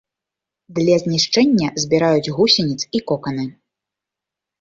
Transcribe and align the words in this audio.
Для 0.77 0.95
знішчэння 1.03 1.67
збіраюць 1.83 2.33
гусеніц 2.39 2.79
і 3.01 3.03
коканы. 3.13 3.45